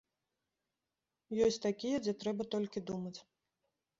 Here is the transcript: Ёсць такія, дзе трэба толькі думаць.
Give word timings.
Ёсць 1.49 1.59
такія, 1.67 1.97
дзе 2.07 2.13
трэба 2.23 2.43
толькі 2.53 2.83
думаць. 2.91 3.17